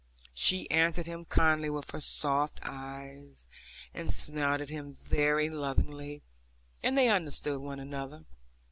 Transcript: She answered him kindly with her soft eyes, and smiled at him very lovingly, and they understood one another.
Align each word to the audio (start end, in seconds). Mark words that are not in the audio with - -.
She 0.33 0.67
answered 0.71 1.05
him 1.05 1.25
kindly 1.25 1.69
with 1.69 1.91
her 1.91 2.01
soft 2.01 2.59
eyes, 2.63 3.45
and 3.93 4.11
smiled 4.11 4.59
at 4.61 4.71
him 4.71 4.91
very 4.95 5.47
lovingly, 5.47 6.23
and 6.81 6.97
they 6.97 7.07
understood 7.09 7.59
one 7.61 7.79
another. 7.79 8.25